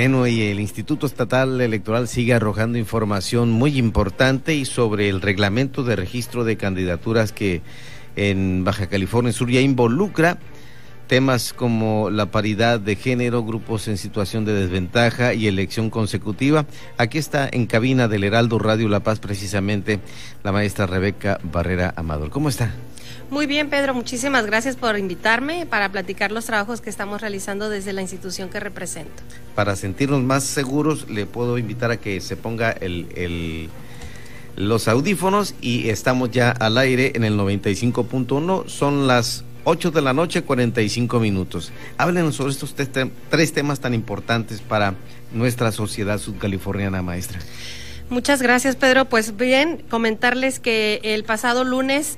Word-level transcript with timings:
Bueno, 0.00 0.28
y 0.28 0.42
el 0.42 0.60
Instituto 0.60 1.06
Estatal 1.06 1.60
Electoral 1.60 2.06
sigue 2.06 2.32
arrojando 2.32 2.78
información 2.78 3.50
muy 3.50 3.76
importante 3.78 4.54
y 4.54 4.64
sobre 4.64 5.08
el 5.08 5.20
reglamento 5.20 5.82
de 5.82 5.96
registro 5.96 6.44
de 6.44 6.56
candidaturas 6.56 7.32
que 7.32 7.62
en 8.14 8.62
Baja 8.62 8.86
California 8.86 9.32
Sur 9.32 9.50
ya 9.50 9.60
involucra 9.60 10.38
temas 11.08 11.52
como 11.52 12.10
la 12.10 12.26
paridad 12.26 12.78
de 12.78 12.94
género, 12.94 13.42
grupos 13.42 13.88
en 13.88 13.98
situación 13.98 14.44
de 14.44 14.52
desventaja 14.52 15.34
y 15.34 15.48
elección 15.48 15.90
consecutiva. 15.90 16.64
Aquí 16.96 17.18
está 17.18 17.48
en 17.50 17.66
cabina 17.66 18.06
del 18.06 18.22
Heraldo 18.22 18.60
Radio 18.60 18.88
La 18.88 19.00
Paz 19.00 19.18
precisamente 19.18 19.98
la 20.44 20.52
maestra 20.52 20.86
Rebeca 20.86 21.40
Barrera 21.42 21.92
Amador. 21.96 22.30
¿Cómo 22.30 22.48
está? 22.48 22.72
Muy 23.30 23.46
bien, 23.46 23.68
Pedro, 23.68 23.94
muchísimas 23.94 24.46
gracias 24.46 24.76
por 24.76 24.98
invitarme 24.98 25.66
para 25.66 25.90
platicar 25.90 26.32
los 26.32 26.46
trabajos 26.46 26.80
que 26.80 26.88
estamos 26.88 27.20
realizando 27.20 27.68
desde 27.68 27.92
la 27.92 28.02
institución 28.02 28.48
que 28.48 28.58
represento. 28.58 29.22
Para 29.54 29.76
sentirnos 29.76 30.22
más 30.22 30.44
seguros, 30.44 31.08
le 31.10 31.26
puedo 31.26 31.58
invitar 31.58 31.90
a 31.90 31.98
que 31.98 32.20
se 32.20 32.36
ponga 32.36 32.70
el, 32.70 33.68
los 34.56 34.88
audífonos 34.88 35.54
y 35.60 35.90
estamos 35.90 36.30
ya 36.30 36.50
al 36.50 36.78
aire 36.78 37.12
en 37.14 37.24
el 37.24 37.38
95.1. 37.38 38.68
Son 38.68 39.06
las 39.06 39.44
8 39.64 39.90
de 39.90 40.00
la 40.00 40.14
noche, 40.14 40.42
45 40.42 41.20
minutos. 41.20 41.70
Háblenos 41.98 42.36
sobre 42.36 42.52
estos 42.52 42.74
tres 42.74 43.52
temas 43.52 43.80
tan 43.80 43.92
importantes 43.92 44.62
para 44.62 44.94
nuestra 45.32 45.70
sociedad 45.72 46.18
sudcaliforniana, 46.18 47.02
maestra. 47.02 47.40
Muchas 48.10 48.40
gracias, 48.40 48.76
Pedro. 48.76 49.04
Pues 49.04 49.36
bien, 49.36 49.82
comentarles 49.90 50.60
que 50.60 51.00
el 51.02 51.24
pasado 51.24 51.64
lunes 51.64 52.16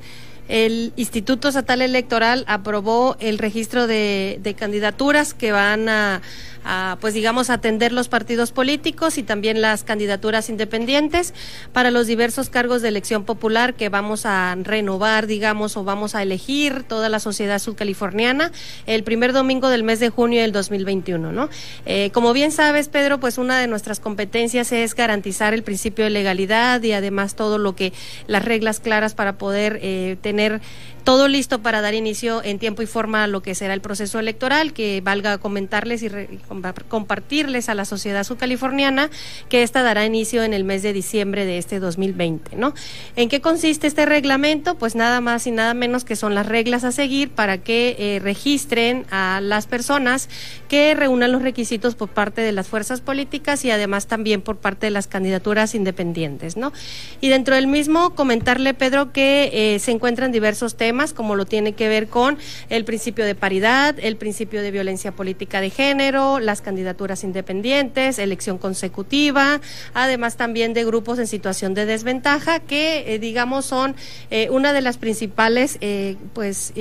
el 0.51 0.93
Instituto 0.97 1.49
Estatal 1.49 1.81
Electoral 1.81 2.45
aprobó 2.49 3.17
el 3.21 3.39
registro 3.39 3.87
de, 3.87 4.55
candidaturas 4.59 5.33
que 5.33 5.53
van 5.53 5.89
a, 5.89 6.21
pues 7.01 7.15
digamos, 7.15 7.51
atender 7.51 7.93
los 7.93 8.09
partidos 8.09 8.51
políticos 8.51 9.17
y 9.17 9.23
también 9.23 9.61
las 9.61 9.85
candidaturas 9.85 10.51
independientes 10.51 11.35
para 11.73 11.93
los 11.93 12.09
diversos 12.09 12.51
cargos 12.51 12.83
de 12.83 12.89
elección 12.89 13.25
popular 13.25 13.75
que 13.75 13.89
vamos 13.89 14.27
a 14.27 14.57
renovar, 14.61 15.29
digamos, 15.29 15.77
o 15.77 15.85
vamos 15.85 16.17
a 16.17 16.23
elegir 16.23 16.83
toda 16.83 17.09
la 17.09 17.21
sociedad 17.21 17.61
sudcaliforniana 17.61 18.51
el 18.87 19.05
primer 19.05 19.33
domingo 19.33 19.69
del 19.69 19.85
mes 19.85 20.01
de 20.01 20.11
junio 20.11 20.43
del 20.43 20.51
2021, 20.51 21.31
¿no? 21.31 21.49
Eh, 21.87 22.11
como 22.13 22.33
bien 22.33 22.51
sabes, 22.51 22.89
Pedro, 22.89 23.21
pues 23.21 23.39
una 23.39 23.61
de 23.61 23.69
nuestras 23.69 24.01
competencias 24.01 24.73
es 24.73 24.97
garantizar 24.97 25.55
el 25.55 25.63
principio 25.63 26.05
de 26.05 26.11
legalidad 26.11 26.83
y 26.83 26.93
además 26.93 27.37
todo 27.37 27.57
lo 27.59 27.77
que 27.77 27.93
las 28.27 28.45
reglas 28.45 28.81
claras 28.81 29.15
para 29.15 29.39
poder 29.39 29.79
eh, 29.81 30.17
tener 30.21 30.40
tener 30.41 30.61
todo 31.03 31.29
listo 31.29 31.61
para 31.61 31.81
dar 31.81 31.95
inicio 31.95 32.43
en 32.45 32.59
tiempo 32.59 32.83
y 32.83 32.87
forma 32.87 33.25
a 33.25 33.27
lo 33.27 33.43
que 33.43 33.55
será 33.55 33.75
el 33.75 33.81
proceso 33.81 34.19
electoral, 34.19 34.73
que 34.73 35.01
valga 35.03 35.39
comentarles 35.39 36.03
y 36.03 36.11
compartirles 36.89 37.69
a 37.69 37.75
la 37.75 37.85
sociedad 37.85 38.25
subcaliforniana 38.25 39.11
que 39.49 39.63
esta 39.63 39.83
dará 39.83 40.05
inicio 40.05 40.43
en 40.43 40.55
el 40.55 40.65
mes 40.65 40.83
de 40.83 40.93
diciembre 40.93 41.45
de 41.45 41.59
este 41.59 41.81
2020, 41.81 42.57
¿no? 42.57 42.75
¿En 43.17 43.29
qué 43.29 43.41
consiste 43.41 43.87
este 43.87 44.07
reglamento? 44.07 44.77
Pues 44.77 44.95
nada 44.95 45.21
más 45.21 45.47
y 45.47 45.51
nada 45.51 45.75
menos 45.75 46.05
que 46.05 46.17
son 46.17 46.35
las 46.35 46.47
reglas 46.47 46.85
a 46.85 46.93
seguir 46.93 47.31
para 47.31 47.59
que 47.59 47.97
eh, 47.99 48.19
registren 48.21 49.07
a 49.11 49.41
las 49.41 49.67
personas 49.67 50.29
que 50.69 50.95
reúnan 50.95 51.33
los 51.33 51.43
requisitos 51.43 51.95
por 51.95 52.09
parte 52.09 52.41
de 52.43 52.53
las 52.53 52.69
fuerzas 52.69 53.01
políticas 53.01 53.65
y 53.65 53.71
además 53.71 54.07
también 54.07 54.43
por 54.43 54.59
parte 54.59 54.87
de 54.87 54.91
las 54.91 55.07
candidaturas 55.07 55.75
independientes, 55.75 56.57
¿no? 56.57 56.73
Y 57.21 57.29
dentro 57.29 57.55
del 57.55 57.67
mismo 57.67 58.15
comentarle, 58.15 58.75
Pedro, 58.75 59.13
que 59.13 59.51
eh, 59.53 59.79
se 59.79 59.91
encuentran 59.91 60.33
diversos 60.33 60.77
temas, 60.77 60.90
como 61.15 61.37
lo 61.37 61.47
tiene 61.47 61.73
que 61.75 61.89
ver 61.89 62.09
con 62.09 62.37
el 62.69 62.85
principio 62.85 63.25
de 63.25 63.35
paridad, 63.35 63.95
el 64.01 64.17
principio 64.17 64.61
de 64.61 64.71
violencia 64.71 65.13
política 65.13 65.61
de 65.61 65.71
género, 65.71 66.41
las 66.41 66.61
candidaturas 66.63 67.25
independientes, 67.25 68.19
elección 68.19 68.59
consecutiva, 68.59 69.61
además 69.95 70.37
también 70.37 70.75
de 70.75 70.85
grupos 70.85 71.19
en 71.19 71.27
situación 71.27 71.75
de 71.75 71.87
desventaja, 71.87 72.61
que 72.61 73.15
eh, 73.15 73.19
digamos 73.19 73.67
son 73.67 73.95
eh, 74.31 74.49
una 74.51 74.73
de 74.73 74.81
las 74.81 74.99
principales, 74.99 75.79
eh, 75.81 76.17
pues, 76.35 76.73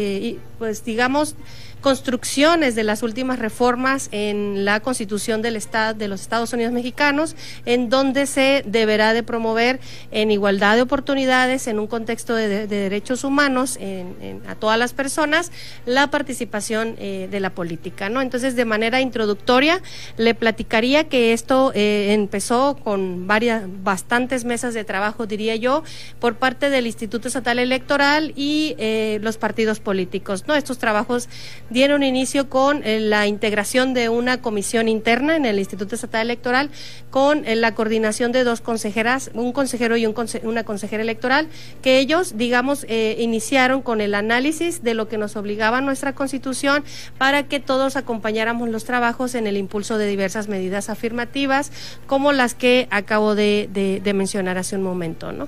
pues 0.57 0.83
digamos, 0.83 1.35
construcciones 1.81 2.75
de 2.75 2.83
las 2.83 3.03
últimas 3.03 3.39
reformas 3.39 4.09
en 4.11 4.65
la 4.65 4.79
Constitución 4.79 5.41
del 5.41 5.55
Estado 5.55 5.93
de 5.93 6.07
los 6.07 6.21
Estados 6.21 6.53
Unidos 6.53 6.73
Mexicanos, 6.73 7.35
en 7.65 7.89
donde 7.89 8.25
se 8.25 8.63
deberá 8.65 9.13
de 9.13 9.23
promover 9.23 9.79
en 10.11 10.31
igualdad 10.31 10.75
de 10.75 10.81
oportunidades, 10.81 11.67
en 11.67 11.79
un 11.79 11.87
contexto 11.87 12.35
de, 12.35 12.67
derechos 12.67 13.23
humanos, 13.23 13.77
en, 13.79 14.41
a 14.47 14.55
todas 14.55 14.77
las 14.77 14.93
personas, 14.93 15.51
la 15.85 16.09
participación 16.11 16.95
eh, 16.97 17.27
de 17.29 17.39
la 17.39 17.51
política, 17.51 18.09
¿no? 18.09 18.21
Entonces, 18.21 18.55
de 18.55 18.65
manera 18.65 19.01
introductoria, 19.01 19.81
le 20.17 20.33
platicaría 20.35 21.05
que 21.05 21.33
esto 21.33 21.71
eh, 21.75 22.13
empezó 22.13 22.77
con 22.83 23.27
varias, 23.27 23.63
bastantes 23.83 24.45
mesas 24.45 24.73
de 24.73 24.83
trabajo, 24.83 25.25
diría 25.25 25.55
yo, 25.55 25.83
por 26.19 26.35
parte 26.35 26.69
del 26.69 26.87
Instituto 26.87 27.27
Estatal 27.27 27.59
Electoral 27.59 28.33
y 28.35 28.75
eh, 28.77 29.19
los 29.21 29.37
partidos 29.37 29.79
políticos, 29.79 30.45
¿no? 30.47 30.55
Estos 30.55 30.77
trabajos 30.77 31.29
dieron 31.69 32.03
inicio 32.03 32.49
con 32.49 32.83
eh, 32.83 32.99
la 32.99 33.27
integración 33.27 33.93
de 33.93 34.09
una 34.09 34.41
comisión 34.41 34.87
interna 34.87 35.35
en 35.35 35.45
el 35.45 35.59
Instituto 35.59 35.95
Estatal 35.95 36.21
Electoral 36.21 36.69
con 37.09 37.45
eh, 37.45 37.55
la 37.55 37.75
coordinación 37.75 38.31
de 38.31 38.43
dos 38.43 38.61
consejeras, 38.61 39.31
un 39.33 39.51
consejero 39.51 39.97
y 39.97 40.05
una 40.05 40.63
consejera 40.63 41.03
electoral, 41.03 41.47
que 41.81 41.99
ellos, 41.99 42.37
digamos, 42.37 42.85
eh, 42.89 43.15
iniciaron 43.19 43.81
con 43.81 44.01
el 44.01 44.15
análisis 44.15 44.83
de 44.83 44.93
lo 44.93 45.07
que 45.07 45.17
nos 45.17 45.35
obligaba 45.35 45.81
nuestra 45.81 46.13
Constitución 46.13 46.83
para 47.17 47.43
que 47.43 47.59
todos 47.59 47.95
acompañáramos 47.95 48.69
los 48.69 48.85
trabajos 48.85 49.35
en 49.35 49.47
el 49.47 49.57
impulso 49.57 49.97
de 49.97 50.07
diversas 50.07 50.47
medidas 50.47 50.89
afirmativas, 50.89 51.71
como 52.07 52.31
las 52.31 52.53
que 52.53 52.87
acabo 52.91 53.35
de 53.35 54.01
mencionar 54.15 54.57
hace 54.57 54.75
un 54.75 54.83
momento, 54.83 55.31
¿no? 55.31 55.47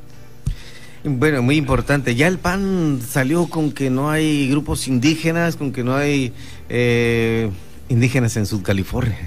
Bueno, 1.04 1.42
muy 1.42 1.58
importante. 1.58 2.16
Ya 2.16 2.28
el 2.28 2.38
PAN 2.38 3.02
salió 3.08 3.48
con 3.48 3.72
que 3.72 3.90
no 3.90 4.12
hay 4.12 4.50
grupos 4.50 4.88
indígenas, 4.88 5.56
con 5.56 5.72
que 5.72 5.84
no 5.84 5.96
hay 5.96 6.32
eh, 6.70 7.50
indígenas 7.90 8.38
en 8.38 8.46
California. 8.60 9.18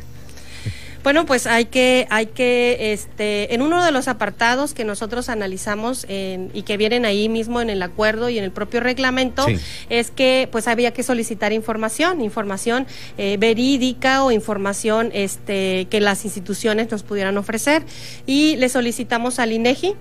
Bueno, 1.05 1.27
pues 1.27 1.47
hay 1.47 1.67
que, 1.67 2.07
hay 2.09 2.27
que, 2.27 2.95
este, 2.95 3.55
en 3.55 3.61
uno 3.61 3.85
de 3.85 3.93
los 3.93 4.09
apartados 4.09 4.73
que 4.73 4.85
nosotros 4.85 5.29
analizamos 5.29 6.07
y 6.09 6.63
que 6.63 6.77
vienen 6.79 7.05
ahí 7.05 7.29
mismo 7.29 7.61
en 7.61 7.69
el 7.69 7.83
acuerdo 7.83 8.31
y 8.31 8.39
en 8.39 8.45
el 8.45 8.53
propio 8.53 8.81
reglamento, 8.81 9.45
es 9.91 10.11
que 10.11 10.49
pues 10.51 10.67
había 10.67 10.95
que 10.95 11.03
solicitar 11.03 11.53
información, 11.53 12.23
información 12.23 12.87
eh, 13.19 13.37
verídica 13.39 14.25
o 14.25 14.33
información 14.33 15.11
este, 15.13 15.89
que 15.91 16.01
las 16.01 16.25
instituciones 16.25 16.91
nos 16.91 17.03
pudieran 17.03 17.37
ofrecer 17.37 17.83
y 18.25 18.57
le 18.57 18.71
solicitamos 18.71 19.39
al 19.39 19.53
INEGI 19.53 19.97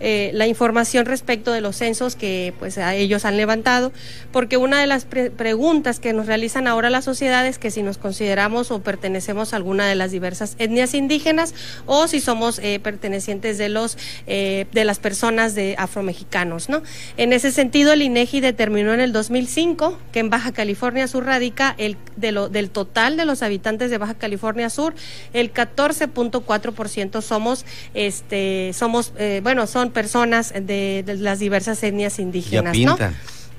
eh, 0.00 0.30
la 0.34 0.46
información 0.46 1.06
respecto 1.06 1.52
de 1.52 1.60
los 1.60 1.76
censos 1.76 2.16
que 2.16 2.52
pues 2.58 2.76
ellos 2.78 3.24
han 3.24 3.36
levantado, 3.36 3.92
porque 4.32 4.56
una 4.56 4.80
de 4.80 4.86
las 4.86 5.04
preguntas 5.04 6.00
que 6.00 6.12
nos 6.12 6.26
realizan 6.26 6.66
ahora 6.66 6.90
las 6.90 7.04
sociedades 7.04 7.46
es 7.46 7.58
que 7.58 7.70
si 7.70 7.82
nos 7.82 7.98
consideramos 7.98 8.70
o 8.70 8.80
pertenecemos 8.80 9.52
a 9.52 9.56
alguna 9.56 9.86
de 9.86 9.94
las 9.94 10.10
diversas 10.10 10.56
etnias 10.58 10.94
indígenas 10.94 11.54
o 11.86 12.08
si 12.08 12.20
somos 12.20 12.58
eh, 12.58 12.80
pertenecientes 12.80 13.58
de 13.58 13.68
los 13.68 13.96
eh, 14.26 14.66
de 14.72 14.84
las 14.84 14.98
personas 14.98 15.54
de 15.54 15.76
afromexicanos, 15.78 16.68
¿no? 16.68 16.82
En 17.16 17.32
ese 17.32 17.52
sentido, 17.52 17.92
el 17.92 18.02
INEGI 18.02 18.40
determinó 18.40 18.92
en 18.92 19.00
el 19.00 19.12
2005 19.12 19.98
que 20.12 20.20
en 20.20 20.30
Baja 20.30 20.52
California 20.52 21.08
Sur 21.08 21.24
radica 21.24 21.74
el 21.78 21.96
del 22.16 22.70
total 22.70 23.16
de 23.16 23.24
los 23.24 23.42
habitantes 23.42 23.90
de 23.90 23.98
Baja 23.98 24.14
California 24.14 24.70
Sur, 24.70 24.94
el 25.32 25.52
14.4% 25.52 27.20
somos 27.22 27.64
este 27.94 28.72
somos 28.72 29.12
bueno, 29.42 29.66
son 29.66 29.85
personas 29.90 30.52
de, 30.52 31.04
las 31.18 31.38
diversas 31.38 31.82
etnias 31.82 32.18
indígenas, 32.18 32.76
¿no? 32.78 32.96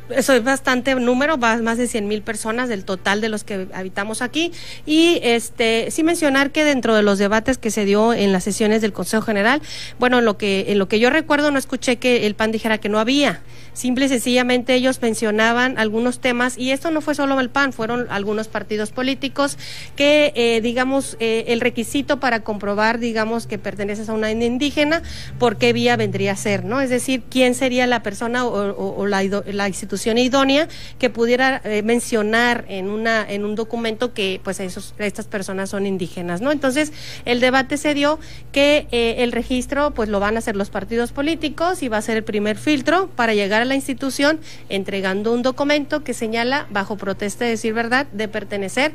Eso 0.09 0.33
es 0.33 0.43
bastante 0.43 0.95
número, 0.95 1.37
más 1.37 1.77
de 1.77 1.87
100 1.87 2.07
mil 2.07 2.21
personas 2.21 2.69
del 2.69 2.85
total 2.85 3.19
de 3.19 3.27
los 3.29 3.43
que 3.43 3.67
habitamos 3.73 4.21
aquí. 4.21 4.53
Y 4.85 5.19
este 5.21 5.91
sí 5.91 6.03
mencionar 6.03 6.51
que 6.51 6.63
dentro 6.63 6.95
de 6.95 7.01
los 7.01 7.17
debates 7.19 7.57
que 7.57 7.71
se 7.71 7.83
dio 7.83 8.13
en 8.13 8.31
las 8.31 8.43
sesiones 8.43 8.81
del 8.81 8.93
Consejo 8.93 9.23
General, 9.23 9.61
bueno, 9.99 10.19
en 10.19 10.25
lo 10.25 10.37
que, 10.37 10.65
en 10.69 10.79
lo 10.79 10.87
que 10.87 10.99
yo 10.99 11.09
recuerdo 11.09 11.51
no 11.51 11.59
escuché 11.59 11.97
que 11.97 12.25
el 12.25 12.35
PAN 12.35 12.51
dijera 12.51 12.77
que 12.77 12.89
no 12.89 12.99
había. 12.99 13.41
Simple 13.77 14.05
y 14.05 14.09
sencillamente 14.09 14.73
ellos 14.73 14.99
mencionaban 15.03 15.77
algunos 15.77 16.19
temas, 16.19 16.57
y 16.57 16.71
esto 16.71 16.89
no 16.89 16.99
fue 16.99 17.13
solo 17.13 17.39
el 17.39 17.51
PAN, 17.51 17.73
fueron 17.73 18.07
algunos 18.09 18.47
partidos 18.47 18.89
políticos 18.89 19.55
que, 19.95 20.33
eh, 20.35 20.61
digamos, 20.61 21.15
eh, 21.19 21.45
el 21.49 21.61
requisito 21.61 22.19
para 22.19 22.39
comprobar, 22.39 22.97
digamos, 22.97 23.45
que 23.45 23.59
perteneces 23.59 24.09
a 24.09 24.13
una 24.13 24.31
indígena, 24.31 25.03
por 25.37 25.57
qué 25.57 25.73
vía 25.73 25.95
vendría 25.95 26.31
a 26.31 26.35
ser, 26.35 26.65
¿no? 26.65 26.81
Es 26.81 26.89
decir, 26.89 27.21
quién 27.29 27.53
sería 27.53 27.85
la 27.85 28.01
persona 28.01 28.47
o, 28.47 29.05
la, 29.05 29.21
la 29.45 29.67
institución 29.67 30.17
idónea 30.17 30.67
que 30.97 31.11
pudiera 31.11 31.61
eh, 31.63 31.83
mencionar 31.83 32.65
en 32.69 32.89
una 32.89 33.29
en 33.29 33.45
un 33.45 33.53
documento 33.53 34.11
que 34.11 34.41
pues 34.43 34.59
esos 34.59 34.95
estas 34.97 35.27
personas 35.27 35.69
son 35.69 35.85
indígenas, 35.85 36.41
¿no? 36.41 36.51
Entonces, 36.51 36.91
el 37.25 37.39
debate 37.41 37.77
se 37.77 37.93
dio 37.93 38.17
que 38.51 38.87
el 38.89 39.31
registro 39.31 39.91
pues 39.91 40.09
lo 40.09 40.19
van 40.19 40.35
a 40.35 40.39
hacer 40.39 40.55
los 40.55 40.71
partidos 40.71 41.11
políticos 41.11 41.83
y 41.83 41.89
va 41.89 41.97
a 41.97 42.01
ser 42.01 42.17
el 42.17 42.23
primer 42.23 42.57
filtro 42.57 43.11
para 43.15 43.35
llegar 43.35 43.61
a 43.61 43.66
la 43.67 43.75
institución 43.75 44.39
entregando 44.69 45.33
un 45.33 45.43
documento 45.43 46.03
que 46.03 46.13
señala, 46.13 46.67
bajo 46.69 46.97
protesta 46.97 47.45
de 47.45 47.51
decir 47.51 47.73
verdad, 47.73 48.07
de 48.11 48.27
pertenecer 48.27 48.93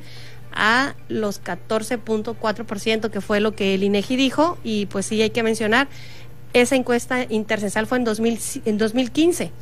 a 0.52 0.94
los 1.08 1.42
14.4% 1.42 3.10
que 3.10 3.20
fue 3.20 3.40
lo 3.40 3.52
que 3.52 3.74
el 3.74 3.84
INEGI 3.84 4.16
dijo 4.16 4.58
y 4.62 4.86
pues 4.86 5.06
sí 5.06 5.22
hay 5.22 5.30
que 5.30 5.42
mencionar 5.42 5.88
esa 6.52 6.76
encuesta 6.76 7.24
intercensal 7.30 7.86
fue 7.86 7.98
en, 7.98 8.04
2000, 8.04 8.38
en 8.66 8.78
2015 8.78 9.52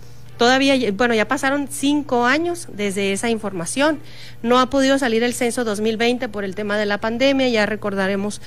todavía, 0.41 0.75
bueno, 0.93 1.13
ya 1.13 1.29
pasaron 1.29 1.69
cinco 1.71 2.25
años 2.25 2.67
desde 2.73 3.13
esa 3.13 3.29
información. 3.29 3.99
No 4.43 4.59
ha 4.59 4.71
podido 4.71 4.99
salir 4.99 5.23
el 5.23 5.35
censo 5.35 5.65
2020 5.65 6.31
por 6.31 6.45
el 6.45 6.55
tema 6.55 6.79
de 6.79 6.87
la 6.87 6.97
pandemia, 6.97 7.51
ya 7.51 7.67
recordaremos, 7.67 8.41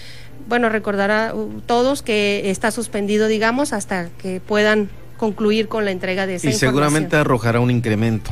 bueno, 0.47 0.69
recordará 0.69 1.35
uh, 1.35 1.61
todos 1.67 2.01
que 2.01 2.49
está 2.49 2.71
suspendido, 2.71 3.27
digamos, 3.27 3.73
hasta 3.73 4.09
que 4.17 4.41
puedan 4.41 4.89
concluir 5.17 5.67
con 5.67 5.85
la 5.85 5.91
entrega 5.91 6.27
de 6.27 6.35
esa 6.35 6.49
y 6.49 6.53
seguramente 6.53 7.15
arrojará 7.15 7.59
un 7.59 7.71
incremento. 7.71 8.31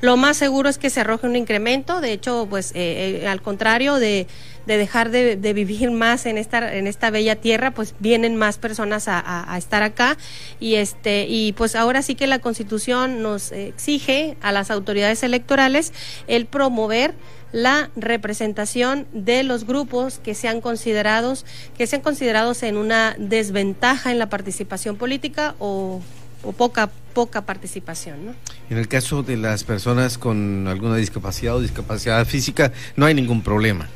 Lo 0.00 0.16
más 0.16 0.36
seguro 0.36 0.68
es 0.68 0.78
que 0.78 0.90
se 0.90 1.00
arroje 1.00 1.26
un 1.26 1.36
incremento, 1.36 2.00
de 2.00 2.12
hecho, 2.12 2.46
pues 2.48 2.70
eh, 2.72 3.20
eh, 3.22 3.28
al 3.28 3.42
contrario 3.42 3.96
de, 3.96 4.26
dejar 4.66 5.10
de, 5.10 5.36
vivir 5.52 5.90
más 5.90 6.26
en 6.26 6.38
esta 6.38 6.74
en 6.74 6.86
esta 6.86 7.10
bella 7.10 7.36
tierra, 7.36 7.72
pues 7.72 7.94
vienen 7.98 8.36
más 8.36 8.58
personas 8.58 9.06
a, 9.08 9.54
estar 9.58 9.82
acá. 9.82 10.16
Y 10.60 10.74
este 10.74 11.26
y 11.28 11.52
pues 11.52 11.74
ahora 11.74 12.02
sí 12.02 12.14
que 12.14 12.26
la 12.26 12.38
Constitución 12.38 13.22
nos 13.22 13.50
exige 13.50 14.36
a 14.40 14.52
las 14.52 14.70
autoridades 14.70 15.22
electorales 15.22 15.92
el 16.26 16.46
promover 16.46 17.14
la 17.52 17.90
representación 17.96 19.06
de 19.12 19.42
los 19.42 19.64
grupos 19.64 20.18
que 20.18 20.34
sean 20.34 20.60
considerados 20.60 21.46
que 21.76 21.86
sean 21.86 22.02
considerados 22.02 22.62
en 22.62 22.76
una 22.76 23.14
desventaja 23.18 24.10
en 24.10 24.18
la 24.18 24.28
participación 24.28 24.96
política 24.96 25.54
o 25.58 26.00
o 26.42 26.52
poca 26.52 26.90
poca 27.14 27.42
participación. 27.42 28.26
¿no? 28.26 28.34
En 28.70 28.78
el 28.78 28.86
caso 28.86 29.22
de 29.22 29.36
las 29.36 29.64
personas 29.64 30.18
con 30.18 30.68
alguna 30.68 30.96
discapacidad 30.96 31.56
o 31.56 31.60
discapacidad 31.60 32.24
física, 32.26 32.72
no 32.96 33.06
hay 33.06 33.14
ningún 33.14 33.42
problema 33.42 33.88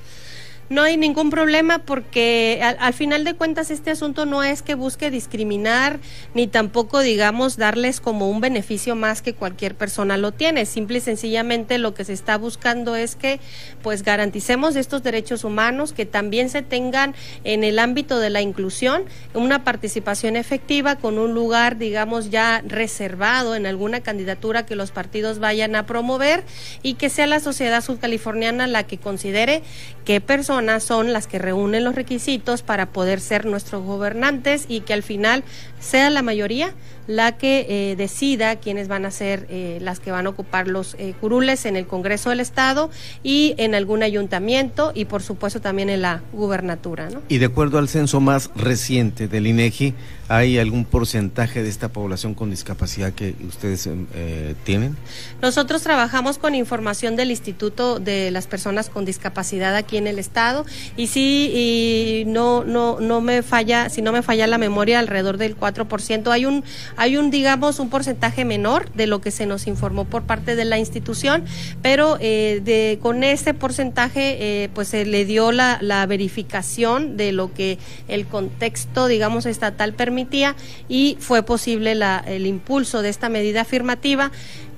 no 0.72 0.82
hay 0.82 0.96
ningún 0.96 1.28
problema 1.28 1.80
porque 1.80 2.60
al, 2.78 2.94
final 2.94 3.24
de 3.24 3.34
cuentas 3.34 3.70
este 3.70 3.90
asunto 3.90 4.24
no 4.24 4.42
es 4.42 4.62
que 4.62 4.74
busque 4.74 5.10
discriminar 5.10 6.00
ni 6.32 6.46
tampoco 6.46 7.00
digamos 7.00 7.58
darles 7.58 8.00
como 8.00 8.30
un 8.30 8.40
beneficio 8.40 8.96
más 8.96 9.20
que 9.20 9.34
cualquier 9.34 9.74
persona 9.74 10.16
lo 10.16 10.32
tiene. 10.32 10.64
Simple 10.64 10.98
y 10.98 11.00
sencillamente 11.02 11.76
lo 11.76 11.92
que 11.92 12.04
se 12.06 12.14
está 12.14 12.38
buscando 12.38 12.96
es 12.96 13.16
que 13.16 13.38
pues 13.82 14.02
garanticemos 14.02 14.74
estos 14.76 15.02
derechos 15.02 15.44
humanos, 15.44 15.92
que 15.92 16.06
también 16.06 16.48
se 16.48 16.62
tengan 16.62 17.14
en 17.44 17.64
el 17.64 17.78
ámbito 17.78 18.18
de 18.18 18.30
la 18.30 18.40
inclusión 18.40 19.04
una 19.34 19.64
participación 19.64 20.36
efectiva 20.36 20.96
con 20.96 21.18
un 21.18 21.34
lugar 21.34 21.76
digamos 21.76 22.30
ya 22.30 22.62
reservado 22.66 23.56
en 23.56 23.66
alguna 23.66 24.00
candidatura 24.00 24.64
que 24.64 24.74
los 24.74 24.90
partidos 24.90 25.38
vayan 25.38 25.76
a 25.76 25.84
promover 25.84 26.44
y 26.82 26.94
que 26.94 27.10
sea 27.10 27.26
la 27.26 27.40
sociedad 27.40 27.84
subcaliforniana 27.84 28.66
la 28.66 28.84
que 28.84 28.96
considere 28.96 29.62
qué 30.06 30.22
personas 30.22 30.61
son 30.80 31.12
las 31.12 31.26
que 31.26 31.38
reúnen 31.38 31.84
los 31.84 31.94
requisitos 31.94 32.62
para 32.62 32.86
poder 32.86 33.20
ser 33.20 33.46
nuestros 33.46 33.84
gobernantes 33.84 34.66
y 34.68 34.80
que 34.80 34.92
al 34.92 35.02
final 35.02 35.44
sea 35.80 36.10
la 36.10 36.22
mayoría 36.22 36.72
la 37.06 37.36
que 37.36 37.66
eh, 37.68 37.96
decida 37.96 38.56
quiénes 38.56 38.88
van 38.88 39.04
a 39.04 39.10
ser 39.10 39.46
eh, 39.50 39.78
las 39.80 40.00
que 40.00 40.10
van 40.10 40.26
a 40.26 40.30
ocupar 40.30 40.68
los 40.68 40.94
eh, 40.98 41.14
curules 41.20 41.66
en 41.66 41.76
el 41.76 41.86
Congreso 41.86 42.30
del 42.30 42.40
Estado 42.40 42.90
y 43.22 43.54
en 43.58 43.74
algún 43.74 44.02
ayuntamiento 44.02 44.92
y 44.94 45.06
por 45.06 45.22
supuesto 45.22 45.60
también 45.60 45.90
en 45.90 46.02
la 46.02 46.22
gubernatura. 46.32 47.10
¿no? 47.10 47.22
Y 47.28 47.38
de 47.38 47.46
acuerdo 47.46 47.78
al 47.78 47.88
censo 47.88 48.20
más 48.20 48.50
reciente 48.54 49.28
del 49.28 49.46
INEGI, 49.46 49.94
¿hay 50.28 50.58
algún 50.58 50.84
porcentaje 50.84 51.62
de 51.62 51.68
esta 51.68 51.88
población 51.88 52.34
con 52.34 52.50
discapacidad 52.50 53.12
que 53.12 53.34
ustedes 53.46 53.88
tienen? 54.64 54.96
Nosotros 55.42 55.82
trabajamos 55.82 56.38
con 56.38 56.54
información 56.54 57.16
del 57.16 57.30
Instituto 57.30 57.98
de 57.98 58.30
las 58.30 58.46
Personas 58.46 58.88
con 58.88 59.04
Discapacidad 59.04 59.74
aquí 59.74 59.96
en 59.96 60.06
el 60.06 60.18
Estado 60.18 60.64
y 60.96 61.08
sí, 61.08 61.52
y 61.54 62.24
no, 62.26 62.64
no, 62.64 63.00
no 63.00 63.20
me 63.20 63.42
falla, 63.42 63.88
si 63.88 64.02
no 64.02 64.12
me 64.12 64.22
falla 64.22 64.46
la 64.46 64.58
memoria, 64.58 64.98
alrededor 64.98 65.36
del 65.36 65.56
4%. 65.58 66.30
Hay 66.30 66.46
un 66.46 66.64
hay 66.96 67.16
un, 67.16 67.30
digamos, 67.30 67.78
un 67.78 67.90
porcentaje 67.90 68.44
menor 68.44 68.90
de 68.92 69.06
lo 69.06 69.20
que 69.20 69.30
se 69.30 69.46
nos 69.46 69.66
informó 69.66 70.04
por 70.04 70.22
parte 70.22 70.56
de 70.56 70.64
la 70.64 70.78
institución, 70.78 71.44
pero 71.82 72.16
eh, 72.20 72.60
de, 72.64 72.98
con 73.00 73.24
ese 73.24 73.54
porcentaje, 73.54 74.64
eh, 74.64 74.68
pues 74.74 74.88
se 74.88 75.04
le 75.04 75.24
dio 75.24 75.52
la, 75.52 75.78
la 75.80 76.04
verificación 76.06 77.16
de 77.16 77.32
lo 77.32 77.52
que 77.52 77.78
el 78.08 78.26
contexto, 78.26 79.06
digamos, 79.06 79.46
estatal 79.46 79.94
permitía 79.94 80.56
y 80.88 81.16
fue 81.20 81.42
posible 81.42 81.94
la, 81.94 82.22
el 82.26 82.46
impulso 82.46 83.02
de 83.02 83.08
esta 83.08 83.28
medida 83.28 83.62
afirmativa 83.62 84.30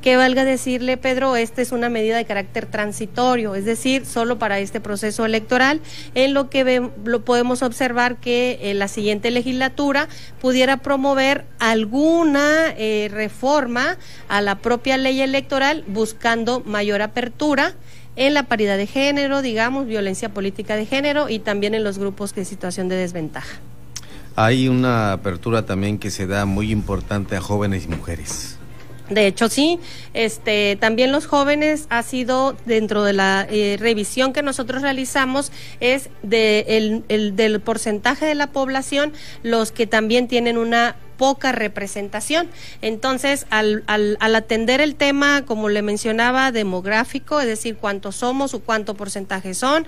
que 0.05 0.19
valga 0.19 0.45
decirle, 0.45 0.99
Pedro, 0.99 1.35
esta 1.35 1.63
es 1.63 1.73
una 1.73 1.89
medida 1.89 2.19
de 2.19 2.27
carácter 2.27 2.67
transitorio, 2.67 3.55
es 3.55 3.65
decir, 3.65 4.05
solo 4.05 4.39
para 4.39 4.59
este 4.59 4.79
proceso 4.79 5.25
electoral, 5.25 5.81
en 6.15 6.35
lo 6.35 6.51
que 6.51 6.91
lo 7.07 7.25
podemos 7.25 7.63
observar 7.63 8.17
que 8.17 8.59
en 8.65 8.79
la 8.79 8.89
siguiente 8.89 9.31
legislatura 9.31 10.09
pudiera 10.43 10.77
promover 10.77 11.47
alguna 11.59 12.75
eh, 12.77 13.09
reforma 13.11 13.97
a 14.29 14.43
la 14.43 14.57
propia 14.57 14.99
ley 14.99 15.23
electoral 15.23 15.85
buscando 15.87 16.61
mayor 16.61 17.01
apertura 17.01 17.73
en 18.15 18.35
la 18.35 18.43
paridad 18.43 18.77
de 18.77 18.87
género, 18.87 19.41
digamos, 19.41 19.87
violencia 19.87 20.29
política 20.29 20.77
de 20.77 20.85
género 20.85 21.31
y 21.31 21.39
también 21.39 21.75
en 21.75 21.83
los 21.83 21.97
grupos 21.97 22.35
de 22.35 22.45
situación 22.45 22.91
de 22.91 22.97
desventaja. 22.97 23.57
Hay 24.37 24.69
una 24.69 25.13
apertura 25.13 25.65
también 25.65 25.99
que 25.99 26.11
se 26.11 26.27
da 26.27 26.45
muy 26.45 26.71
importante 26.73 27.37
a 27.37 27.41
jóvenes 27.41 27.87
y 27.87 27.89
mujeres. 27.89 28.59
De 29.11 29.27
hecho, 29.27 29.51
sí, 29.51 29.79
este, 30.15 30.77
también 30.77 31.13
los 31.13 31.27
jóvenes 31.27 31.87
ha 31.91 32.03
sido 32.03 32.57
dentro 32.65 33.05
de 33.05 33.13
la 33.13 33.47
eh, 33.51 33.77
revisión 33.79 34.33
que 34.33 34.43
nosotros 34.43 34.81
realizamos 34.81 35.53
es 35.81 36.09
de 36.23 37.03
el, 37.09 37.37
del 37.37 37.61
porcentaje 37.61 38.25
de 38.25 38.35
la 38.35 38.47
población 38.47 39.13
los 39.43 39.73
que 39.73 39.87
también 39.87 40.27
tienen 40.27 40.57
una 40.57 40.97
poca 41.17 41.53
representación. 41.53 42.49
Entonces, 42.83 43.47
al, 43.51 43.85
al, 43.87 44.35
atender 44.35 44.81
el 44.81 44.95
tema, 44.95 45.45
como 45.45 45.69
le 45.69 45.83
mencionaba, 45.83 46.53
demográfico, 46.53 47.41
es 47.41 47.47
decir, 47.47 47.77
cuántos 47.77 48.17
somos 48.17 48.55
o 48.55 48.61
cuánto 48.61 48.95
porcentaje 48.95 49.55
son, 49.55 49.87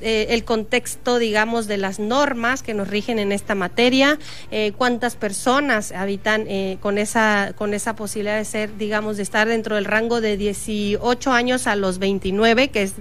eh, 0.00 0.28
el 0.30 0.44
contexto, 0.44 1.18
digamos, 1.18 1.66
de 1.66 1.76
las 1.76 1.98
normas 1.98 2.62
que 2.62 2.72
nos 2.72 2.88
rigen 2.88 3.18
en 3.18 3.32
esta 3.32 3.54
materia, 3.54 4.18
eh, 4.50 4.72
cuántas 4.76 5.14
personas 5.14 5.92
habitan 5.92 6.46
eh, 6.48 6.78
con, 6.80 6.96
esa, 6.96 7.52
con 7.54 7.74
esa 7.74 7.94
posibilidad 7.94 8.38
de 8.38 8.44
ser, 8.46 8.76
digamos, 8.78 9.18
de 9.18 9.24
estar 9.24 9.46
dentro 9.46 9.76
del 9.76 9.84
rango 9.84 10.20
de 10.20 10.36
18 10.36 11.32
años 11.32 11.66
a 11.66 11.76
los 11.76 11.98
29, 11.98 12.68
que 12.68 12.82
es 12.82 12.94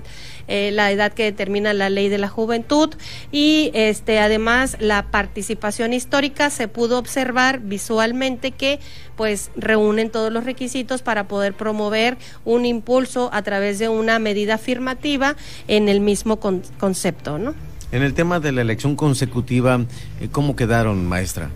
la 0.47 0.91
edad 0.91 1.11
que 1.11 1.23
determina 1.23 1.73
la 1.73 1.89
ley 1.89 2.07
de 2.07 2.17
la 2.17 2.29
juventud, 2.29 2.95
y 3.33 3.69
este, 3.73 4.19
además 4.19 4.77
la 4.79 5.11
participación 5.11 5.91
histórica 5.91 6.49
se 6.49 6.69
pudo 6.69 6.97
observar 6.99 7.36
visualmente 7.63 8.51
que 8.51 8.79
pues 9.15 9.51
reúnen 9.55 10.09
todos 10.09 10.31
los 10.31 10.43
requisitos 10.43 11.01
para 11.01 11.27
poder 11.27 11.53
promover 11.53 12.17
un 12.45 12.65
impulso 12.65 13.29
a 13.33 13.41
través 13.41 13.79
de 13.79 13.89
una 13.89 14.19
medida 14.19 14.55
afirmativa 14.55 15.35
en 15.67 15.89
el 15.89 15.99
mismo 16.01 16.39
concepto, 16.39 17.37
¿no? 17.37 17.53
En 17.91 18.03
el 18.03 18.13
tema 18.13 18.39
de 18.39 18.51
la 18.51 18.61
elección 18.61 18.95
consecutiva, 18.95 19.79
eh, 20.19 20.27
¿cómo 20.29 20.55
quedaron, 20.55 21.05
maestra? 21.07 21.49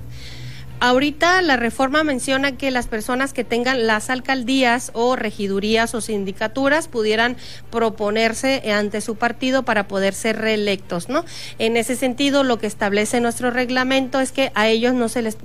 Ahorita 0.83 1.43
la 1.43 1.57
reforma 1.57 2.03
menciona 2.03 2.57
que 2.57 2.71
las 2.71 2.87
personas 2.87 3.33
que 3.33 3.43
tengan 3.43 3.85
las 3.85 4.09
alcaldías 4.09 4.89
o 4.95 5.15
regidurías 5.15 5.93
o 5.93 6.01
sindicaturas 6.01 6.87
pudieran 6.87 7.37
proponerse 7.69 8.63
ante 8.71 8.99
su 9.01 9.15
partido 9.15 9.61
para 9.61 9.87
poder 9.87 10.15
ser 10.15 10.39
reelectos, 10.39 11.07
¿no? 11.07 11.23
En 11.59 11.77
ese 11.77 11.95
sentido, 11.95 12.43
lo 12.43 12.57
que 12.57 12.65
establece 12.65 13.21
nuestro 13.21 13.51
reglamento 13.51 14.19
es 14.19 14.31
que 14.31 14.51
a 14.55 14.69
ellos 14.69 14.95
no 14.95 15.07
se 15.07 15.21
les 15.21 15.37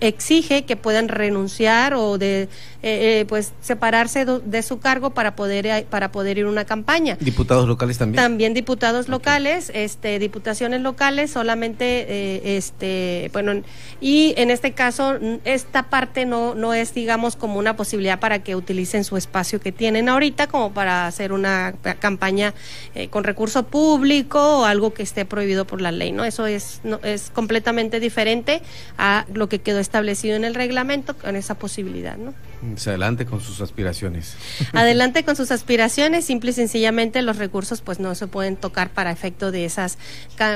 exige 0.00 0.66
que 0.66 0.76
puedan 0.76 1.08
renunciar 1.08 1.94
o 1.94 2.18
de 2.18 2.42
eh, 2.42 2.48
eh, 2.82 3.24
pues 3.26 3.54
separarse 3.62 4.26
de 4.26 4.62
su 4.62 4.80
cargo 4.80 5.14
para 5.14 5.34
poder 5.34 5.66
eh, 5.66 5.86
para 5.88 6.12
poder 6.12 6.36
ir 6.36 6.44
a 6.44 6.50
una 6.50 6.66
campaña. 6.66 7.16
Diputados 7.18 7.66
locales 7.66 7.96
también. 7.96 8.22
También 8.22 8.52
diputados 8.52 9.08
locales, 9.08 9.70
este 9.72 10.18
diputaciones 10.18 10.82
locales, 10.82 11.30
solamente 11.30 12.58
este 12.58 13.30
bueno 13.32 13.62
y 14.02 14.34
en 14.36 14.50
este 14.50 14.73
caso 14.74 15.18
esta 15.44 15.84
parte 15.84 16.26
no, 16.26 16.54
no 16.54 16.74
es, 16.74 16.94
digamos, 16.94 17.36
como 17.36 17.58
una 17.58 17.76
posibilidad 17.76 18.20
para 18.20 18.40
que 18.40 18.56
utilicen 18.56 19.04
su 19.04 19.16
espacio 19.16 19.60
que 19.60 19.72
tienen 19.72 20.08
ahorita 20.08 20.46
como 20.46 20.72
para 20.72 21.06
hacer 21.06 21.32
una 21.32 21.74
campaña 22.00 22.54
eh, 22.94 23.08
con 23.08 23.24
recurso 23.24 23.66
público 23.66 24.60
o 24.60 24.64
algo 24.64 24.92
que 24.92 25.02
esté 25.02 25.24
prohibido 25.24 25.66
por 25.66 25.80
la 25.80 25.92
ley, 25.92 26.12
¿no? 26.12 26.24
Eso 26.24 26.46
es, 26.46 26.80
no, 26.84 27.00
es 27.02 27.30
completamente 27.30 28.00
diferente 28.00 28.62
a 28.98 29.26
lo 29.32 29.48
que 29.48 29.60
quedó 29.60 29.78
establecido 29.78 30.36
en 30.36 30.44
el 30.44 30.54
reglamento 30.54 31.16
con 31.16 31.36
esa 31.36 31.54
posibilidad, 31.54 32.16
¿no? 32.16 32.34
Pues 32.72 32.86
adelante 32.88 33.26
con 33.26 33.40
sus 33.40 33.60
aspiraciones. 33.60 34.36
Adelante 34.72 35.24
con 35.24 35.36
sus 35.36 35.50
aspiraciones, 35.50 36.24
simple 36.24 36.50
y 36.50 36.54
sencillamente 36.54 37.20
los 37.22 37.36
recursos 37.36 37.82
pues 37.82 38.00
no 38.00 38.14
se 38.14 38.26
pueden 38.26 38.56
tocar 38.56 38.90
para 38.90 39.10
efecto 39.10 39.50
de 39.50 39.64
esas 39.64 39.98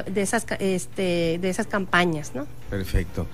de 0.07 0.23
esas 0.23 0.47
este, 0.59 1.39
de 1.41 1.49
esas 1.51 1.67
campañas, 1.67 2.33
¿no? 2.35 2.47
Perfecto. 2.71 3.27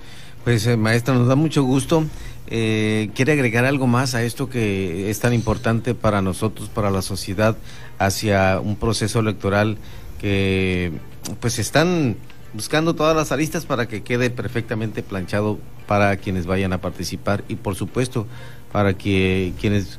Pues 0.45 0.67
eh, 0.67 0.77
maestra, 0.77 1.15
nos 1.15 1.27
da 1.27 1.35
mucho 1.35 1.63
gusto. 1.63 2.05
Eh, 2.45 3.09
¿Quiere 3.15 3.31
agregar 3.31 3.65
algo 3.65 3.87
más 3.87 4.13
a 4.13 4.21
esto 4.21 4.47
que 4.47 5.09
es 5.09 5.19
tan 5.19 5.33
importante 5.33 5.95
para 5.95 6.21
nosotros, 6.21 6.69
para 6.69 6.91
la 6.91 7.01
sociedad, 7.01 7.57
hacia 7.97 8.59
un 8.59 8.75
proceso 8.75 9.19
electoral 9.19 9.79
que 10.21 10.91
pues 11.39 11.57
están 11.57 12.15
buscando 12.53 12.93
todas 12.93 13.15
las 13.15 13.31
aristas 13.31 13.65
para 13.65 13.87
que 13.87 14.03
quede 14.03 14.29
perfectamente 14.29 15.01
planchado 15.01 15.57
para 15.87 16.15
quienes 16.17 16.45
vayan 16.45 16.73
a 16.73 16.77
participar 16.79 17.43
y 17.47 17.55
por 17.55 17.73
supuesto 17.73 18.27
para 18.71 18.93
que 18.93 19.53
quienes 19.59 19.97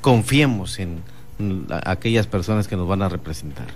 confiemos 0.00 0.78
en 0.78 1.02
aquellas 1.84 2.28
personas 2.28 2.68
que 2.68 2.76
nos 2.76 2.86
van 2.86 3.02
a 3.02 3.08
representar. 3.08 3.66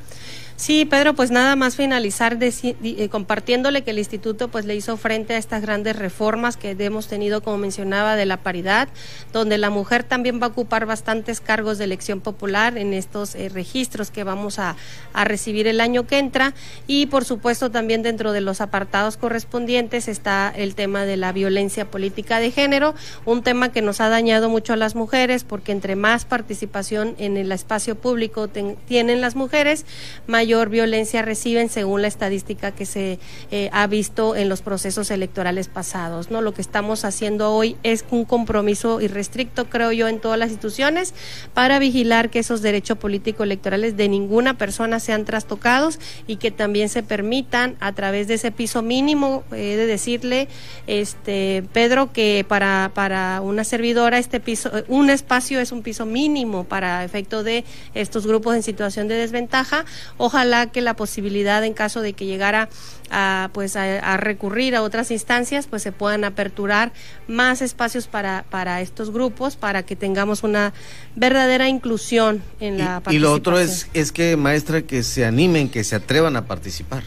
Sí, 0.58 0.84
Pedro, 0.84 1.14
pues 1.14 1.30
nada 1.30 1.54
más 1.54 1.76
finalizar 1.76 2.36
eh, 2.40 3.08
compartiéndole 3.10 3.82
que 3.82 3.92
el 3.92 3.98
instituto 3.98 4.48
pues 4.48 4.64
le 4.64 4.74
hizo 4.74 4.96
frente 4.96 5.34
a 5.34 5.38
estas 5.38 5.62
grandes 5.62 5.94
reformas 5.94 6.56
que 6.56 6.74
hemos 6.80 7.06
tenido, 7.06 7.44
como 7.44 7.58
mencionaba, 7.58 8.16
de 8.16 8.26
la 8.26 8.38
paridad, 8.38 8.88
donde 9.32 9.56
la 9.56 9.70
mujer 9.70 10.02
también 10.02 10.42
va 10.42 10.46
a 10.46 10.48
ocupar 10.48 10.84
bastantes 10.84 11.40
cargos 11.40 11.78
de 11.78 11.84
elección 11.84 12.20
popular 12.20 12.76
en 12.76 12.92
estos 12.92 13.36
eh, 13.36 13.48
registros 13.50 14.10
que 14.10 14.24
vamos 14.24 14.58
a, 14.58 14.74
a, 15.12 15.24
recibir 15.24 15.68
el 15.68 15.80
año 15.80 16.08
que 16.08 16.18
entra. 16.18 16.54
Y 16.88 17.06
por 17.06 17.24
supuesto 17.24 17.70
también 17.70 18.02
dentro 18.02 18.32
de 18.32 18.40
los 18.40 18.60
apartados 18.60 19.16
correspondientes 19.16 20.08
está 20.08 20.52
el 20.56 20.74
tema 20.74 21.04
de 21.04 21.16
la 21.16 21.30
violencia 21.30 21.88
política 21.88 22.40
de 22.40 22.50
género, 22.50 22.96
un 23.26 23.44
tema 23.44 23.70
que 23.70 23.80
nos 23.80 24.00
ha 24.00 24.08
dañado 24.08 24.48
mucho 24.48 24.72
a 24.72 24.76
las 24.76 24.96
mujeres 24.96 25.44
porque 25.44 25.70
entre 25.70 25.94
más 25.94 26.24
participación 26.24 27.14
en 27.18 27.36
el 27.36 27.52
espacio 27.52 27.94
público 27.94 28.48
tienen 28.48 29.20
las 29.20 29.36
mujeres, 29.36 29.86
mayor 30.26 30.47
mayor 30.48 30.70
violencia 30.70 31.20
reciben 31.20 31.68
según 31.68 32.00
la 32.00 32.08
estadística 32.08 32.70
que 32.70 32.86
se 32.86 33.18
eh, 33.50 33.68
ha 33.70 33.86
visto 33.86 34.34
en 34.34 34.48
los 34.48 34.62
procesos 34.62 35.10
electorales 35.10 35.68
pasados. 35.68 36.30
¿no? 36.30 36.40
Lo 36.40 36.54
que 36.54 36.62
estamos 36.62 37.04
haciendo 37.04 37.52
hoy 37.52 37.76
es 37.82 38.06
un 38.10 38.24
compromiso 38.24 39.02
irrestricto, 39.02 39.68
creo 39.68 39.92
yo, 39.92 40.08
en 40.08 40.20
todas 40.20 40.38
las 40.38 40.48
instituciones 40.48 41.12
para 41.52 41.78
vigilar 41.78 42.30
que 42.30 42.38
esos 42.38 42.62
derechos 42.62 42.96
políticos 42.96 43.44
electorales 43.44 43.98
de 43.98 44.08
ninguna 44.08 44.56
persona 44.56 45.00
sean 45.00 45.26
trastocados 45.26 46.00
y 46.26 46.36
que 46.36 46.50
también 46.50 46.88
se 46.88 47.02
permitan 47.02 47.76
a 47.78 47.92
través 47.92 48.26
de 48.26 48.34
ese 48.34 48.50
piso 48.50 48.80
mínimo, 48.80 49.44
he 49.52 49.76
de 49.76 49.86
decirle, 49.86 50.48
este 50.86 51.62
Pedro, 51.74 52.10
que 52.10 52.46
para, 52.48 52.90
para 52.94 53.42
una 53.42 53.64
servidora 53.64 54.16
este 54.16 54.40
piso, 54.40 54.70
un 54.88 55.10
espacio 55.10 55.60
es 55.60 55.72
un 55.72 55.82
piso 55.82 56.06
mínimo 56.06 56.64
para 56.64 57.04
efecto 57.04 57.42
de 57.42 57.66
estos 57.92 58.26
grupos 58.26 58.56
en 58.56 58.62
situación 58.62 59.08
de 59.08 59.16
desventaja. 59.16 59.84
Ojalá 60.16 60.37
ojalá 60.38 60.70
que 60.70 60.80
la 60.80 60.94
posibilidad 60.94 61.64
en 61.64 61.74
caso 61.74 62.00
de 62.00 62.12
que 62.12 62.24
llegara 62.24 62.68
a 63.10 63.50
pues 63.52 63.74
a, 63.74 64.16
recurrir 64.18 64.76
a 64.76 64.82
otras 64.82 65.10
instancias 65.10 65.66
pues 65.66 65.82
se 65.82 65.90
puedan 65.90 66.22
aperturar 66.22 66.92
más 67.26 67.60
espacios 67.60 68.06
para 68.06 68.44
para 68.48 68.80
estos 68.80 69.10
grupos 69.10 69.56
para 69.56 69.82
que 69.82 69.96
tengamos 69.96 70.44
una 70.44 70.72
verdadera 71.16 71.68
inclusión 71.68 72.40
en 72.60 72.78
la 72.78 73.02
y, 73.10 73.16
y 73.16 73.18
lo 73.18 73.32
otro 73.32 73.58
es 73.58 73.88
es 73.94 74.12
que 74.12 74.36
maestra 74.36 74.82
que 74.82 75.02
se 75.02 75.24
animen 75.24 75.68
que 75.70 75.82
se 75.82 75.96
atrevan 75.96 76.36
a 76.36 76.46
participar. 76.46 77.02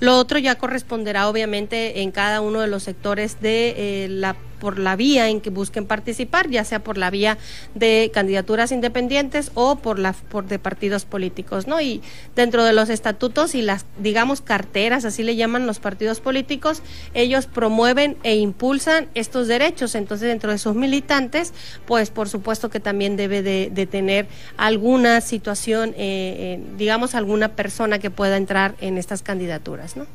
Lo 0.00 0.18
otro 0.18 0.38
ya 0.38 0.56
corresponderá 0.56 1.28
obviamente 1.28 2.02
en 2.02 2.10
cada 2.10 2.40
uno 2.40 2.60
de 2.60 2.66
los 2.66 2.82
sectores 2.82 3.40
de 3.40 3.74
eh, 3.76 4.08
la 4.08 4.34
por 4.64 4.78
la 4.78 4.96
vía 4.96 5.28
en 5.28 5.42
que 5.42 5.50
busquen 5.50 5.84
participar, 5.84 6.48
ya 6.48 6.64
sea 6.64 6.82
por 6.82 6.96
la 6.96 7.10
vía 7.10 7.36
de 7.74 8.10
candidaturas 8.14 8.72
independientes 8.72 9.50
o 9.52 9.76
por 9.76 9.98
la 9.98 10.14
por 10.14 10.46
de 10.46 10.58
partidos 10.58 11.04
políticos, 11.04 11.66
¿no? 11.66 11.82
Y 11.82 12.00
dentro 12.34 12.64
de 12.64 12.72
los 12.72 12.88
estatutos 12.88 13.54
y 13.54 13.60
las 13.60 13.84
digamos 13.98 14.40
carteras, 14.40 15.04
así 15.04 15.22
le 15.22 15.36
llaman 15.36 15.66
los 15.66 15.80
partidos 15.80 16.20
políticos, 16.20 16.80
ellos 17.12 17.44
promueven 17.44 18.16
e 18.22 18.36
impulsan 18.36 19.08
estos 19.12 19.48
derechos. 19.48 19.94
Entonces, 19.94 20.28
dentro 20.28 20.50
de 20.50 20.56
sus 20.56 20.74
militantes, 20.74 21.52
pues 21.84 22.08
por 22.08 22.30
supuesto 22.30 22.70
que 22.70 22.80
también 22.80 23.18
debe 23.18 23.42
de, 23.42 23.86
tener 23.86 24.28
alguna 24.56 25.20
situación, 25.20 25.90
eh, 25.90 25.94
eh, 25.98 26.60
digamos, 26.78 27.14
alguna 27.14 27.48
persona 27.48 27.98
que 27.98 28.08
pueda 28.08 28.38
entrar 28.38 28.76
en 28.80 28.96
estas 28.96 29.20
candidaturas, 29.20 29.94
¿no? 29.98 30.06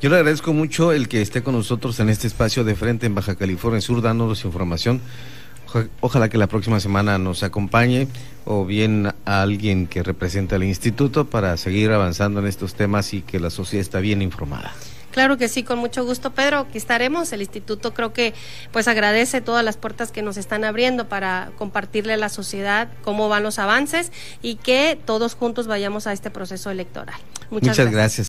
Yo 0.00 0.10
le 0.10 0.16
agradezco 0.16 0.52
mucho 0.52 0.92
el 0.92 1.08
que 1.08 1.20
esté 1.20 1.42
con 1.42 1.54
nosotros 1.54 1.98
en 1.98 2.08
este 2.08 2.28
espacio 2.28 2.62
de 2.62 2.76
frente 2.76 3.06
en 3.06 3.16
Baja 3.16 3.34
California 3.34 3.80
Sur 3.80 4.00
dándonos 4.00 4.44
información. 4.44 5.00
Ojalá 6.00 6.28
que 6.28 6.38
la 6.38 6.46
próxima 6.46 6.78
semana 6.78 7.18
nos 7.18 7.42
acompañe 7.42 8.06
o 8.44 8.64
bien 8.64 9.06
a 9.06 9.42
alguien 9.42 9.88
que 9.88 10.04
represente 10.04 10.54
al 10.54 10.62
instituto 10.62 11.24
para 11.24 11.56
seguir 11.56 11.90
avanzando 11.90 12.38
en 12.38 12.46
estos 12.46 12.74
temas 12.74 13.12
y 13.12 13.22
que 13.22 13.40
la 13.40 13.50
sociedad 13.50 13.82
está 13.82 13.98
bien 13.98 14.22
informada. 14.22 14.72
Claro 15.10 15.36
que 15.36 15.48
sí, 15.48 15.64
con 15.64 15.80
mucho 15.80 16.04
gusto, 16.04 16.30
Pedro. 16.30 16.60
Aquí 16.60 16.78
estaremos. 16.78 17.32
El 17.32 17.40
instituto 17.40 17.92
creo 17.92 18.12
que 18.12 18.34
pues 18.70 18.86
agradece 18.86 19.40
todas 19.40 19.64
las 19.64 19.76
puertas 19.76 20.12
que 20.12 20.22
nos 20.22 20.36
están 20.36 20.62
abriendo 20.62 21.08
para 21.08 21.50
compartirle 21.58 22.12
a 22.12 22.16
la 22.16 22.28
sociedad 22.28 22.88
cómo 23.02 23.28
van 23.28 23.42
los 23.42 23.58
avances 23.58 24.12
y 24.42 24.54
que 24.56 24.96
todos 25.04 25.34
juntos 25.34 25.66
vayamos 25.66 26.06
a 26.06 26.12
este 26.12 26.30
proceso 26.30 26.70
electoral. 26.70 27.18
Muchas, 27.50 27.78
gracias. 27.90 28.26